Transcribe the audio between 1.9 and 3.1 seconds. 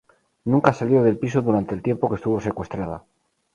que estuvo secuestrada.